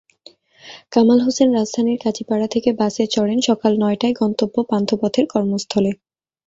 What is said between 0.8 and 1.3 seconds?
Kamal